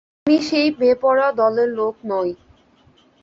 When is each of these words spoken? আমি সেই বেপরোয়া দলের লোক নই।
আমি 0.21 0.37
সেই 0.47 0.69
বেপরোয়া 0.79 1.29
দলের 1.39 1.69
লোক 1.79 1.95
নই। 2.05 2.29